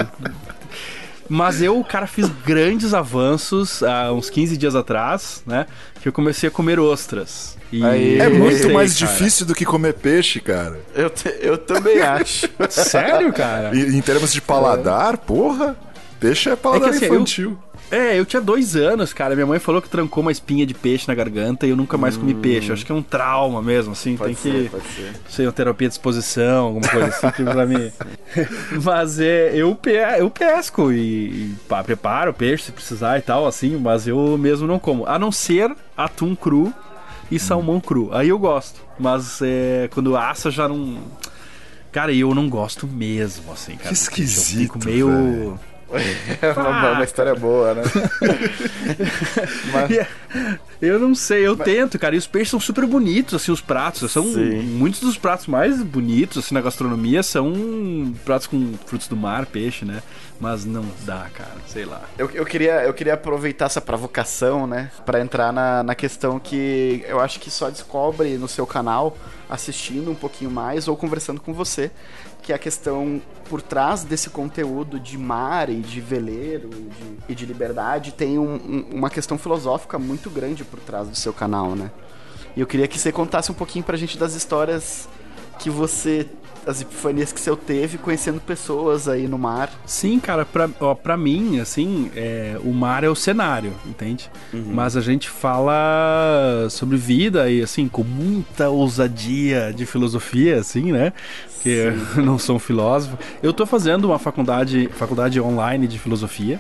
[1.33, 5.65] mas eu, cara, fiz grandes avanços há uns 15 dias atrás, né?
[5.99, 7.57] Que eu comecei a comer ostras.
[7.71, 9.11] E Aí, é muito gostei, mais cara.
[9.11, 10.79] difícil do que comer peixe, cara.
[10.93, 12.47] Eu, te, eu também acho.
[12.69, 13.75] Sério, cara?
[13.75, 15.17] E, em termos de paladar, é.
[15.17, 15.75] porra,
[16.19, 17.57] peixe é paladar é que, assim, infantil.
[17.72, 19.35] Eu é, eu tinha dois anos, cara.
[19.35, 22.17] Minha mãe falou que trancou uma espinha de peixe na garganta e eu nunca mais
[22.17, 22.41] comi hum.
[22.41, 22.69] peixe.
[22.69, 24.17] Eu acho que é um trauma mesmo, assim.
[24.17, 24.69] Pode tem ser, que.
[24.69, 25.13] Pode ser.
[25.29, 27.91] Sei, uma terapia de exposição, alguma coisa assim pra mim.
[28.83, 33.45] mas é, eu, pe eu pesco e, e pá, preparo peixe se precisar e tal,
[33.45, 35.05] assim, mas eu mesmo não como.
[35.05, 36.73] A não ser atum cru
[37.29, 38.09] e salmão cru.
[38.11, 38.81] Aí eu gosto.
[38.97, 40.97] Mas é, quando assa já não.
[41.91, 43.89] Cara, eu não gosto mesmo, assim, cara.
[43.89, 44.55] Que esquisito.
[44.55, 45.09] Eu fico meio.
[45.09, 45.72] Véio
[46.41, 47.83] é uma, uma, história boa, né?
[49.71, 50.07] Mas...
[50.81, 51.65] Eu não sei, eu Mas...
[51.65, 52.15] tento, cara.
[52.15, 54.11] E os peixes são super bonitos, assim, os pratos.
[54.11, 54.61] São Sim.
[54.61, 59.85] muitos dos pratos mais bonitos, assim, na gastronomia são pratos com frutos do mar, peixe,
[59.85, 60.01] né?
[60.39, 62.01] Mas não dá, cara, sei lá.
[62.17, 64.91] Eu, eu, queria, eu queria aproveitar essa provocação, né?
[65.05, 69.17] para entrar na, na questão que eu acho que só descobre no seu canal
[69.49, 71.91] assistindo um pouquinho mais ou conversando com você
[72.43, 77.17] que é a questão por trás desse conteúdo de mar e de veleiro e de,
[77.29, 81.33] e de liberdade tem um, um, uma questão filosófica muito grande por trás do seu
[81.33, 81.89] canal, né?
[82.55, 85.07] E eu queria que você contasse um pouquinho pra gente das histórias
[85.57, 86.27] que você
[86.65, 89.69] as epifanias que você teve conhecendo pessoas aí no mar.
[89.85, 94.29] Sim, cara, pra, ó, pra mim, assim, é, o mar é o cenário, entende?
[94.53, 94.71] Uhum.
[94.73, 101.13] Mas a gente fala sobre vida e, assim, com muita ousadia de filosofia, assim, né?
[101.61, 103.17] Que eu não sou um filósofo.
[103.41, 106.59] Eu tô fazendo uma faculdade, faculdade online de filosofia.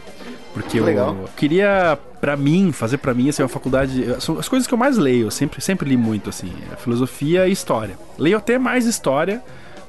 [0.53, 1.25] Porque eu Legal.
[1.35, 4.05] queria, para mim, fazer para mim, assim, uma faculdade.
[4.19, 7.47] São as coisas que eu mais leio, eu sempre, sempre li muito, assim, é filosofia
[7.47, 7.97] e história.
[8.19, 9.41] Leio até mais história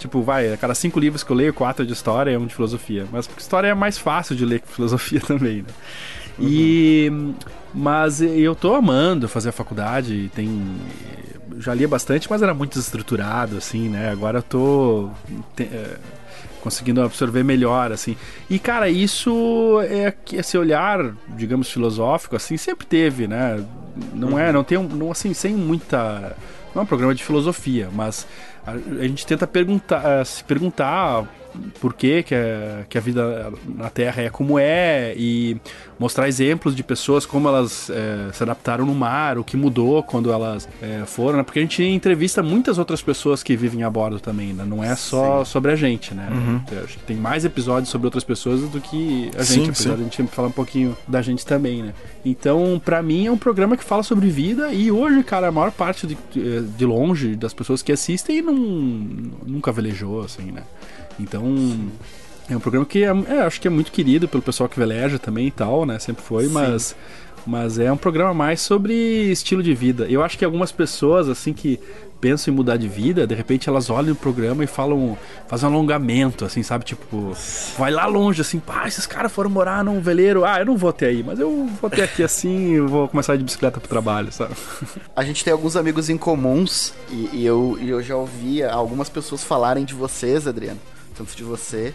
[0.05, 2.45] Tipo, vai, a cada cinco livros que eu leio, quatro é de história e um
[2.45, 3.07] de filosofia.
[3.11, 5.69] Mas história é mais fácil de ler que filosofia também, né?
[6.39, 6.47] Uhum.
[6.47, 7.13] E.
[7.73, 10.63] Mas eu tô amando fazer a faculdade, tem.
[11.59, 14.11] Já lia bastante, mas era muito desestruturado, assim, né?
[14.11, 15.09] Agora eu tô.
[15.59, 15.97] É,
[16.61, 18.15] conseguindo absorver melhor, assim.
[18.51, 23.65] E, cara, isso é esse olhar, digamos, filosófico, assim, sempre teve, né?
[24.13, 24.53] Não é, uhum.
[24.53, 24.87] não tem um.
[24.87, 26.37] Não, assim, sem muita.
[26.75, 28.27] Não é um programa de filosofia, mas
[28.67, 31.27] a, gente tenta perguntar, uh, se perguntar
[31.81, 35.57] por que, que, a, que a vida na Terra é como é e
[35.99, 40.33] mostrar exemplos de pessoas como elas é, se adaptaram no mar, o que mudou quando
[40.33, 41.45] elas é, foram, né?
[41.45, 44.65] Porque a gente entrevista muitas outras pessoas que vivem a bordo também, né?
[44.65, 45.51] Não é só sim.
[45.53, 46.29] sobre a gente, né?
[46.31, 46.61] Uhum.
[46.85, 49.97] Acho que tem mais episódios sobre outras pessoas do que a gente, sim, apesar sim.
[49.97, 51.95] de a gente falar um pouquinho da gente também, né?
[52.25, 55.71] Então, para mim, é um programa que fala sobre vida e hoje, cara, a maior
[55.71, 56.17] parte de,
[56.61, 60.63] de longe das pessoas que assistem não, nunca velejou, assim, né?
[61.19, 61.45] Então,
[62.49, 65.19] é um programa que é, é, acho que é muito querido pelo pessoal que veleja
[65.19, 65.99] também e tal, né?
[65.99, 66.53] Sempre foi, Sim.
[66.53, 66.97] mas
[67.47, 68.95] mas é um programa mais sobre
[69.31, 70.07] estilo de vida.
[70.09, 71.79] Eu acho que algumas pessoas assim que
[72.21, 75.73] pensam em mudar de vida, de repente elas olham o programa e falam, fazem um
[75.73, 76.83] alongamento, assim, sabe?
[76.83, 77.37] Tipo,
[77.77, 80.43] vai lá longe, assim, pá, esses caras foram morar num veleiro.
[80.43, 83.37] Ah, eu não vou ter aí, mas eu vou ter aqui assim, eu vou começar
[83.37, 84.55] de bicicleta pro trabalho, sabe?
[85.15, 89.11] A gente tem alguns amigos em comuns e, e eu, e eu já ouvi algumas
[89.11, 90.81] pessoas falarem de vocês, Adriano.
[91.15, 91.95] Tanto de você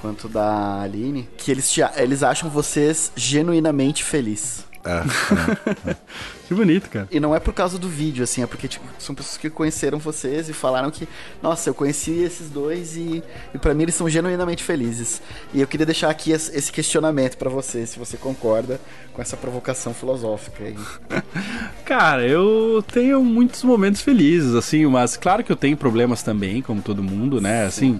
[0.00, 4.64] quanto da Aline, que eles, te, eles acham vocês genuinamente felizes.
[4.84, 5.96] É, é, é.
[6.46, 7.08] que bonito, cara.
[7.10, 9.98] E não é por causa do vídeo, assim, é porque tipo, são pessoas que conheceram
[9.98, 11.08] vocês e falaram que,
[11.42, 13.22] nossa, eu conheci esses dois e,
[13.54, 15.22] e para mim eles são genuinamente felizes.
[15.54, 18.78] E eu queria deixar aqui esse questionamento para você, se você concorda
[19.14, 20.76] com essa provocação filosófica aí.
[21.86, 26.82] cara, eu tenho muitos momentos felizes, assim, mas claro que eu tenho problemas também, como
[26.82, 27.64] todo mundo, né?
[27.64, 27.98] Assim.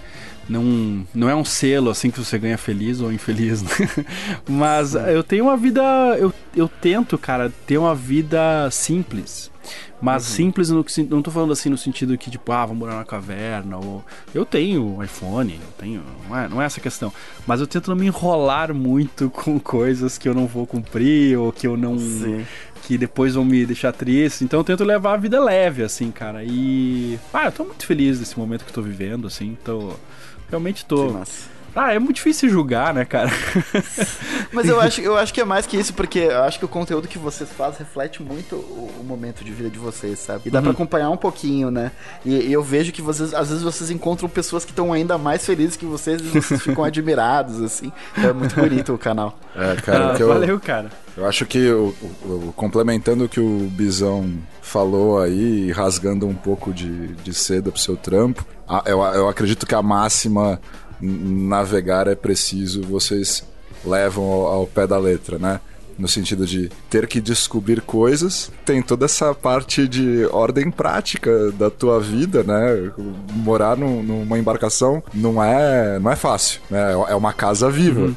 [0.48, 3.70] Não, não é um selo assim que você ganha feliz ou infeliz, né?
[4.48, 5.83] Mas eu tenho uma vida.
[6.18, 9.50] Eu, eu tento, cara, ter uma vida simples.
[10.00, 10.35] Mas uhum.
[10.35, 13.78] simples, no, não tô falando assim no sentido que, tipo, ah, vou morar na caverna,
[13.78, 14.04] ou...
[14.35, 16.02] Eu tenho iPhone, eu tenho...
[16.28, 17.11] Não é, não é essa questão.
[17.46, 21.50] Mas eu tento não me enrolar muito com coisas que eu não vou cumprir, ou
[21.50, 21.98] que eu não...
[21.98, 22.44] Sim.
[22.83, 24.44] Que depois vão me deixar triste.
[24.44, 26.44] Então eu tento levar a vida leve, assim, cara.
[26.44, 27.18] E...
[27.33, 29.57] Ah, eu tô muito feliz desse momento que eu tô vivendo, assim.
[29.64, 29.94] Tô...
[30.54, 31.12] Realmente tô.
[31.74, 33.30] Ah, é muito difícil julgar, né, cara?
[34.52, 36.68] Mas eu acho, eu acho que é mais que isso, porque eu acho que o
[36.68, 40.42] conteúdo que vocês fazem reflete muito o, o momento de vida de vocês, sabe?
[40.46, 40.64] E dá uhum.
[40.64, 41.90] pra acompanhar um pouquinho, né?
[42.24, 45.44] E, e, eu vejo que vocês, às vezes, vocês encontram pessoas que estão ainda mais
[45.44, 47.90] felizes que vocês e vocês ficam admirados, assim.
[48.16, 49.37] É muito bonito o canal.
[49.56, 50.12] É, cara.
[50.12, 50.90] Ah, valeu, cara.
[51.16, 54.32] Eu acho que, o, o, complementando o que o Bisão
[54.62, 58.44] falou aí, rasgando um pouco de, de seda pro seu trampo,
[58.87, 60.60] eu, eu acredito que a máxima
[61.04, 63.44] navegar é preciso, vocês
[63.84, 65.60] levam ao, ao pé da letra, né?
[65.98, 68.50] no sentido de ter que descobrir coisas.
[68.64, 72.90] Tem toda essa parte de ordem prática da tua vida, né?
[73.32, 76.92] Morar no, numa embarcação não é, não é fácil, né?
[77.08, 78.00] É uma casa viva.
[78.00, 78.16] Uhum.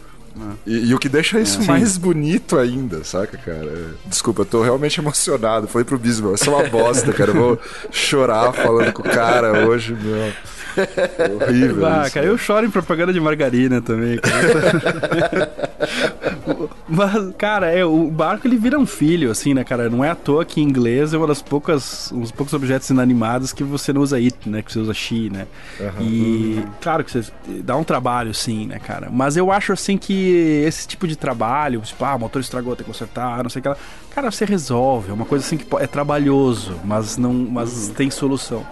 [0.66, 3.96] E, e, o que deixa isso é, mais bonito ainda, saca, cara?
[4.06, 5.68] Desculpa, eu tô realmente emocionado.
[5.68, 7.32] Falei pro Bispo, isso é uma bosta, cara.
[7.32, 7.60] Eu vou
[7.92, 10.32] chorar falando com o cara hoje, meu.
[11.46, 11.86] Horrível.
[11.86, 15.52] Ah, isso, cara, eu choro em propaganda de margarina também, cara.
[16.90, 19.90] Mas, cara, é, o barco ele vira um filho, assim, né, cara?
[19.90, 22.90] Não é à toa que em inglês é uma das poucas, um dos poucos objetos
[22.90, 24.62] inanimados que você não usa it, né?
[24.62, 25.48] Que você usa she, né?
[25.80, 26.02] Uhum.
[26.02, 27.30] E, claro que você
[27.62, 29.10] dá um trabalho, sim, né, cara?
[29.12, 32.86] Mas eu acho, assim, que esse tipo de trabalho, tipo, ah, o motor estragou, tem
[32.86, 33.78] que consertar, não sei o que lá.
[34.16, 35.12] Cara, você resolve.
[35.12, 37.94] É uma coisa, assim, que é trabalhoso, mas não mas uhum.
[37.94, 38.66] tem solução.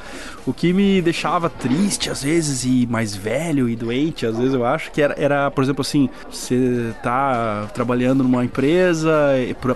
[0.46, 4.66] O que me deixava triste às vezes e mais velho e doente, às vezes eu
[4.66, 9.12] acho que era, era por exemplo, assim, você tá trabalhando numa empresa,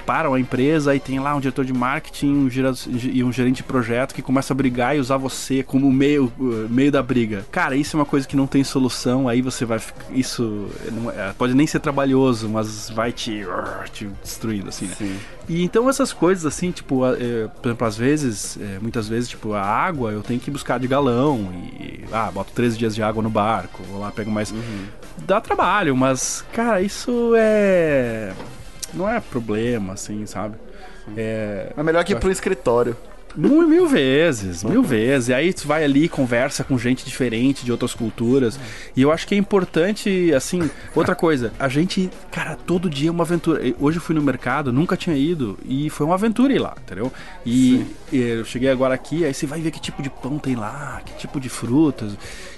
[0.05, 2.49] para uma empresa e tem lá um diretor de marketing um
[3.11, 6.31] e um gerente de projeto que começa a brigar e usar você como meio,
[6.69, 7.45] meio da briga.
[7.51, 9.79] Cara, isso é uma coisa que não tem solução, aí você vai.
[10.11, 10.67] Isso
[11.15, 13.43] é, pode nem ser trabalhoso, mas vai te,
[13.91, 14.95] te destruindo, assim, né?
[14.97, 15.15] Sim.
[15.49, 19.53] E então essas coisas assim, tipo, é, por exemplo, às vezes, é, muitas vezes, tipo,
[19.53, 23.23] a água eu tenho que buscar de galão e, ah, boto 13 dias de água
[23.23, 24.51] no barco, vou lá, pego mais.
[24.51, 24.85] Uhum.
[25.25, 28.31] Dá trabalho, mas, cara, isso é.
[28.93, 30.55] Não é problema, assim, sabe?
[31.17, 32.95] É, é melhor que ir pro escritório.
[33.35, 35.29] Mil, mil vezes, mil vezes.
[35.29, 38.59] E aí tu vai ali conversa com gente diferente de outras culturas.
[38.95, 43.11] E eu acho que é importante, assim, outra coisa, a gente, cara, todo dia é
[43.11, 43.61] uma aventura.
[43.79, 47.11] Hoje eu fui no mercado, nunca tinha ido, e foi uma aventura ir lá, entendeu?
[47.45, 50.55] E, e eu cheguei agora aqui, aí você vai ver que tipo de pão tem
[50.55, 52.13] lá, que tipo de frutas.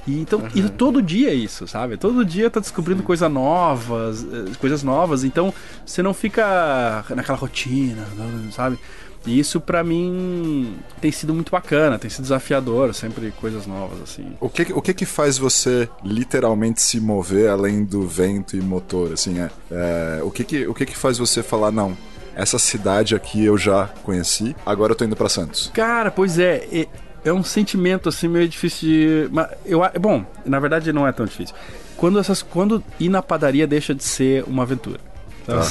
[0.08, 0.50] E então, uhum.
[0.56, 1.96] e todo dia é isso, sabe?
[1.96, 5.24] Todo dia tá descobrindo coisas novas, eh, coisas novas.
[5.24, 5.54] Então,
[5.86, 8.04] você não fica naquela rotina,
[8.52, 8.80] sabe?
[9.26, 14.36] E isso para mim tem sido muito bacana, tem sido desafiador, sempre coisas novas assim.
[14.40, 19.14] O que o que que faz você literalmente se mover além do vento e motor,
[19.14, 21.96] assim, é, é o que que o que que faz você falar não?
[22.36, 25.70] Essa cidade aqui eu já conheci, agora eu tô indo para Santos.
[25.74, 26.88] Cara, pois é,
[27.24, 29.30] é um sentimento assim meio difícil de.
[29.66, 31.56] Eu, bom, na verdade não é tão difícil.
[31.96, 35.00] Quando, essas, quando ir na padaria deixa de ser uma aventura.
[35.48, 35.62] Ah.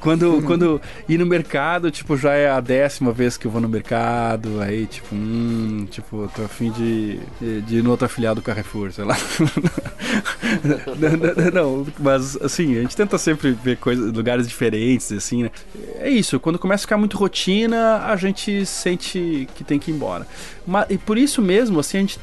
[0.00, 3.68] Quando, quando ir no mercado, tipo, já é a décima vez que eu vou no
[3.68, 8.44] mercado, aí, tipo, hum, tipo, tô afim de, de, de ir no outro afiliado do
[8.44, 9.16] Carrefour, sei lá.
[10.98, 15.50] não, não, não, mas, assim, a gente tenta sempre ver coisas, lugares diferentes, assim, né?
[15.98, 19.94] É isso, quando começa a ficar muito rotina, a gente sente que tem que ir
[19.94, 20.26] embora.
[20.66, 22.18] Mas, e por isso mesmo, assim, a gente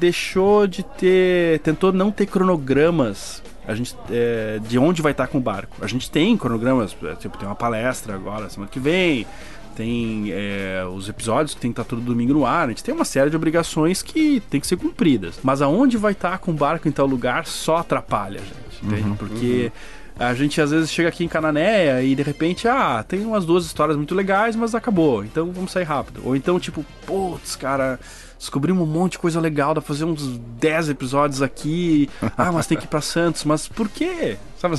[0.00, 5.38] deixou de ter, tentou não ter cronogramas a gente é, de onde vai estar com
[5.38, 5.76] o barco.
[5.80, 9.26] A gente tem cronogramas, é, tipo, tem uma palestra agora, semana que vem,
[9.74, 12.66] tem é, os episódios que tem que estar todo domingo no ar.
[12.66, 15.38] A gente tem uma série de obrigações que tem que ser cumpridas.
[15.42, 18.84] Mas aonde vai estar com o barco em tal lugar só atrapalha, gente.
[18.84, 19.08] Entende?
[19.08, 19.72] Uhum, Porque.
[19.74, 20.02] Uhum.
[20.18, 23.64] A gente às vezes chega aqui em Cananéia e de repente, ah, tem umas duas
[23.64, 25.24] histórias muito legais, mas acabou.
[25.24, 26.20] Então vamos sair rápido.
[26.24, 27.98] Ou então, tipo, putz, cara,
[28.42, 32.10] descobrimos um monte de coisa legal, dá pra fazer uns 10 episódios aqui.
[32.36, 34.36] Ah, mas tem que ir pra Santos, mas por quê?
[34.58, 34.76] Sabe?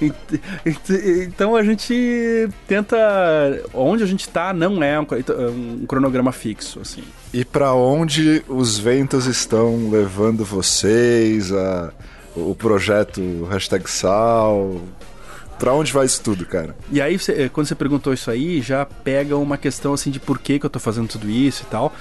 [1.26, 2.96] então a gente tenta.
[3.72, 5.06] Onde a gente tá não é um,
[5.82, 7.02] um cronograma fixo, assim.
[7.32, 11.50] E para onde os ventos estão levando vocês?
[11.50, 11.92] A,
[12.36, 14.82] o projeto hashtag Sal?
[15.58, 16.76] Pra onde vai isso tudo, cara?
[16.90, 17.16] E aí,
[17.52, 20.70] quando você perguntou isso aí, já pega uma questão assim de por que, que eu
[20.70, 21.94] tô fazendo tudo isso e tal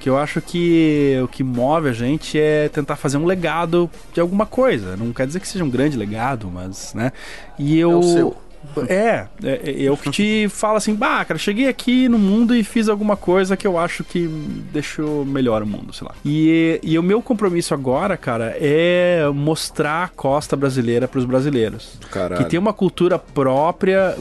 [0.00, 4.20] que eu acho que o que move a gente é tentar fazer um legado de
[4.20, 4.96] alguma coisa.
[4.96, 7.12] Não quer dizer que seja um grande legado, mas, né?
[7.58, 7.92] E eu.
[7.92, 8.36] É o seu.
[8.88, 12.62] É, é, é, eu que te falo assim, bah, cara, cheguei aqui no mundo e
[12.62, 14.28] fiz alguma coisa que eu acho que
[14.70, 16.14] deixou melhor o mundo, sei lá.
[16.24, 21.98] E, e o meu compromisso agora, cara, é mostrar a costa brasileira para os brasileiros.
[22.10, 22.44] Caralho.
[22.44, 24.14] Que tem uma cultura própria,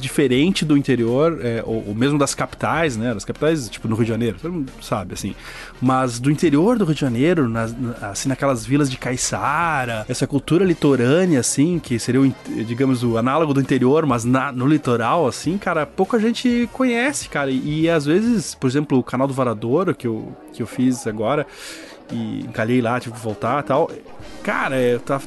[0.00, 3.12] diferente do interior, é, ou, ou, mesmo das capitais, né?
[3.14, 5.34] Das capitais, tipo no Rio de Janeiro, todo mundo sabe, assim.
[5.80, 10.64] Mas do interior do Rio de Janeiro, nas, assim, naquelas vilas de Caiçara, essa cultura
[10.64, 12.34] litorânea, assim, que seria, o,
[12.64, 17.50] digamos, o análogo do interior mas na, no litoral, assim, cara, pouca gente conhece, cara.
[17.50, 21.06] E, e às vezes, por exemplo, o canal do Varadouro, que eu, que eu fiz
[21.06, 21.46] agora,
[22.12, 23.90] e encalhei lá, tive que voltar e tal.
[24.42, 25.20] Cara, é, tá,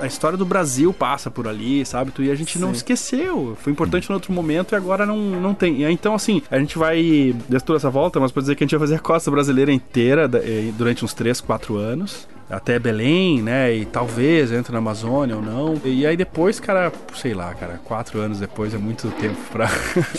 [0.00, 2.12] a história do Brasil passa por ali, sabe?
[2.18, 2.60] E a gente Sim.
[2.60, 3.56] não esqueceu.
[3.60, 5.82] Foi importante no outro momento e agora não, não tem.
[5.84, 7.34] Então, assim, a gente vai.
[7.48, 9.72] Deu toda essa volta, mas pode dizer que a gente vai fazer a costa brasileira
[9.72, 13.74] inteira eh, durante uns 3, 4 anos até Belém, né?
[13.74, 15.80] E talvez entre na Amazônia ou não.
[15.84, 19.68] E aí depois, cara, sei lá, cara, quatro anos depois é muito tempo pra.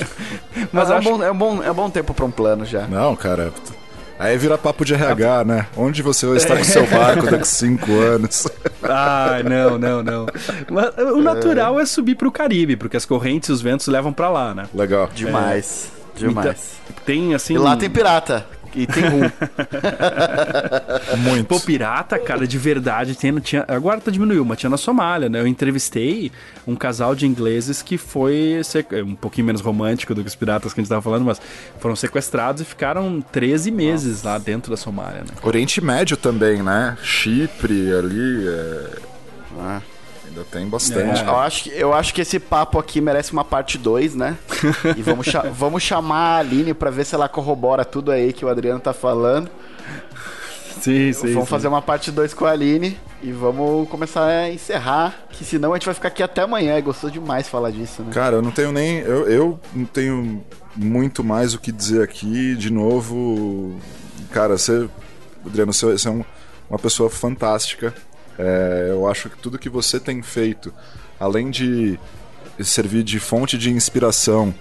[0.72, 1.10] Mas é, acho...
[1.10, 2.88] um bom, é, um bom, é um bom tempo pra um plano já.
[2.88, 3.52] Não, cara.
[4.20, 5.66] Aí vira papo de RH, né?
[5.78, 8.48] Onde você vai estar com seu barco daqui a cinco anos?
[8.82, 10.26] Ah, não, não, não.
[10.70, 14.12] Mas o natural é, é subir pro Caribe, porque as correntes e os ventos levam
[14.12, 14.68] para lá, né?
[14.74, 15.10] Legal.
[15.14, 15.92] Demais.
[16.16, 16.20] É.
[16.20, 16.80] Demais.
[16.90, 17.54] Então, tem assim.
[17.54, 18.48] E lá tem pirata.
[18.76, 19.22] E tem um.
[21.18, 21.48] Muito.
[21.48, 23.16] Pô, pirata, cara, de verdade.
[23.16, 25.40] Tem, tinha, agora tá diminuiu, mas tinha na Somália, né?
[25.40, 26.32] Eu entrevistei
[26.68, 28.62] um casal de ingleses que foi
[29.06, 31.42] um pouquinho menos romântico do que os piratas que a gente tava falando, mas
[31.80, 34.30] foram sequestrados e ficaram 13 meses Nossa.
[34.30, 35.32] lá dentro da Somália, né?
[35.44, 36.98] Oriente Médio também, né?
[37.02, 38.48] Chipre ali.
[38.48, 38.98] É...
[39.60, 39.82] Ah.
[40.30, 41.22] Ainda tem bastante.
[41.22, 41.28] É.
[41.28, 44.38] Eu, acho que, eu acho que esse papo aqui merece uma parte 2, né?
[44.96, 48.46] E vamos, cha vamos chamar a Aline pra ver se ela corrobora tudo aí que
[48.46, 49.50] o Adriano tá falando.
[50.82, 51.34] Sim, sim.
[51.34, 51.50] Vamos sim.
[51.50, 55.76] fazer uma parte 2 com a Aline e vamos começar a encerrar, que senão a
[55.76, 56.76] gente vai ficar aqui até amanhã.
[56.76, 58.12] É gostoso demais falar disso, né?
[58.14, 59.00] Cara, eu não tenho nem.
[59.00, 60.44] Eu, eu não tenho
[60.76, 62.56] muito mais o que dizer aqui.
[62.56, 63.76] De novo,
[64.32, 64.90] cara, você,
[65.46, 66.24] Adriano, você, você é um,
[66.70, 67.94] uma pessoa fantástica.
[68.40, 70.74] É, eu acho que tudo que você tem feito,
[71.20, 72.00] além de
[72.64, 74.56] servir de fonte de inspiração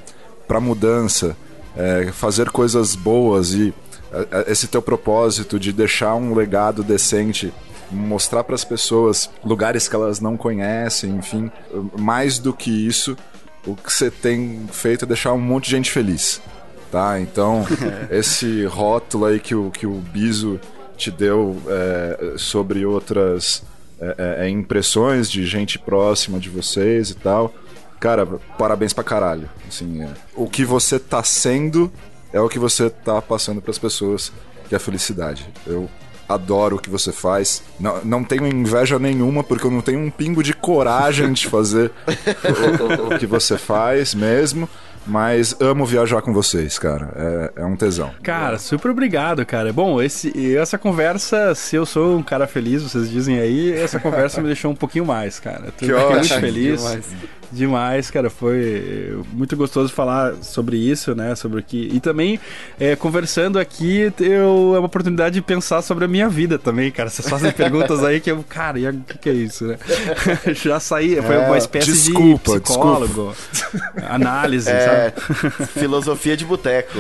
[0.49, 1.37] para mudança,
[1.77, 3.73] é, fazer coisas boas e
[4.13, 7.55] é, é, esse teu propósito de deixar um legado decente,
[7.89, 11.49] mostrar para as pessoas lugares que elas não conhecem, enfim,
[11.97, 13.17] mais do que isso,
[13.65, 16.43] o que você tem feito é deixar um monte de gente feliz,
[16.91, 17.21] tá?
[17.21, 17.65] Então,
[18.11, 20.59] esse rótulo aí que o, que o Biso
[20.99, 23.63] te deu é, sobre outras
[24.01, 27.55] é, é, é, impressões de gente próxima de vocês e tal.
[27.99, 28.27] Cara,
[28.59, 29.49] parabéns pra caralho.
[29.67, 31.91] Assim, é, o que você tá sendo
[32.33, 34.33] é o que você tá passando para as pessoas,
[34.69, 35.49] que é a felicidade.
[35.67, 35.89] Eu
[36.29, 37.63] adoro o que você faz.
[37.81, 41.91] Não, não tenho inveja nenhuma, porque eu não tenho um pingo de coragem de fazer
[42.07, 44.69] o, o, o, que você faz mesmo.
[45.07, 47.09] Mas amo viajar com vocês, cara.
[47.57, 48.11] É, é um tesão.
[48.23, 49.73] Cara, super obrigado, cara.
[49.73, 54.43] Bom, esse, essa conversa, se eu sou um cara feliz, vocês dizem aí, essa conversa
[54.43, 55.73] me deixou um pouquinho mais, cara.
[55.79, 56.83] Tô que muito feliz.
[56.83, 57.07] Demais.
[57.51, 58.29] Demais, cara.
[58.29, 61.35] Foi muito gostoso falar sobre isso, né?
[61.35, 61.89] Sobre o que.
[61.93, 62.39] E também,
[62.79, 67.09] é, conversando aqui, eu, é uma oportunidade de pensar sobre a minha vida também, cara.
[67.09, 68.45] Vocês fazem perguntas aí que eu.
[68.49, 69.79] Cara, e o que, que, é isso, né?
[70.55, 73.35] Já saí, foi é, uma espécie desculpa, de psicólogo.
[73.53, 73.93] Desculpa.
[74.09, 75.67] Análise, é, sabe?
[75.69, 76.99] Filosofia de boteco.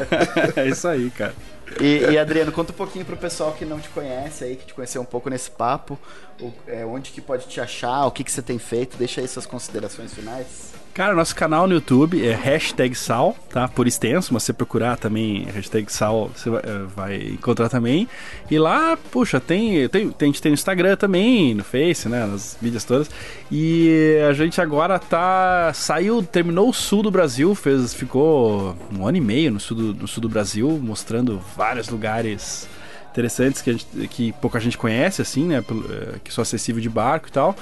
[0.56, 1.34] é isso aí, cara.
[1.80, 4.74] E, e, Adriano, conta um pouquinho pro pessoal que não te conhece aí, que te
[4.74, 5.98] conheceu um pouco nesse papo,
[6.40, 9.28] o, é, onde que pode te achar, o que, que você tem feito, deixa aí
[9.28, 10.81] suas considerações finais.
[10.94, 13.66] Cara, nosso canal no YouTube é hashtag sal, tá?
[13.66, 18.06] Por extenso, mas você procurar também hashtag sal, você vai, eh, vai encontrar também.
[18.50, 22.26] E lá, puxa, tem, tem, tem, a gente tem no Instagram também, no Face, né?
[22.26, 23.10] Nas mídias todas.
[23.50, 25.72] E a gente agora tá.
[25.72, 29.94] Saiu, terminou o sul do Brasil, fez, ficou um ano e meio no sul do,
[29.94, 32.68] no sul do Brasil, mostrando vários lugares
[33.12, 35.58] interessantes que, gente, que pouca gente conhece, assim, né?
[35.58, 37.54] Eh, que são acessíveis de barco e tal.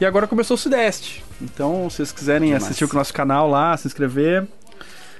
[0.00, 1.24] E agora começou o Sudeste.
[1.40, 4.46] Então, se vocês quiserem assistir o nosso canal lá, se inscrever,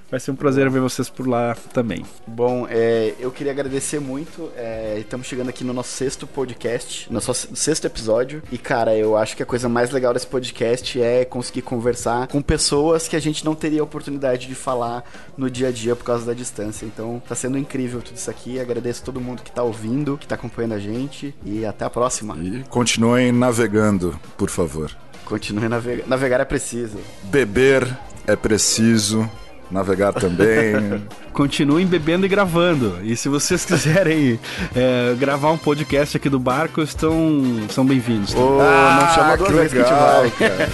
[0.08, 2.04] Vai ser um prazer ver vocês por lá também.
[2.26, 4.50] Bom, é, eu queria agradecer muito.
[4.56, 8.40] É, estamos chegando aqui no nosso sexto podcast, nosso sexto episódio.
[8.52, 12.40] E, cara, eu acho que a coisa mais legal desse podcast é conseguir conversar com
[12.40, 15.02] pessoas que a gente não teria a oportunidade de falar
[15.36, 16.86] no dia a dia por causa da distância.
[16.86, 18.60] Então, tá sendo incrível tudo isso aqui.
[18.60, 21.34] Agradeço todo mundo que tá ouvindo, que tá acompanhando a gente.
[21.44, 22.36] E até a próxima.
[22.38, 24.96] E continuem navegando, por favor.
[25.24, 26.08] Continue navegando.
[26.08, 26.98] Navegar é preciso.
[27.24, 29.28] Beber é preciso
[29.70, 31.02] navegar também.
[31.32, 32.98] Continuem bebendo e gravando.
[33.02, 34.38] E se vocês quiserem
[34.74, 38.34] é, gravar um podcast aqui do barco, estão são bem-vindos.
[38.34, 40.48] Oh, ah, não chama duas vezes que a gente vai.
[40.48, 40.68] Cara.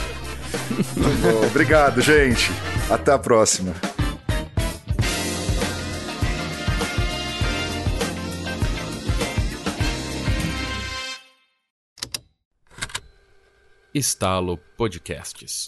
[1.46, 2.50] Obrigado, gente.
[2.90, 3.72] Até a próxima.
[13.94, 15.66] Estalo Podcasts